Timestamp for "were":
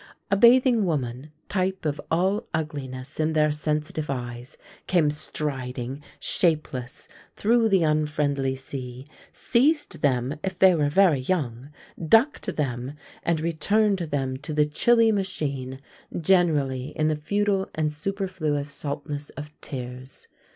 10.73-10.89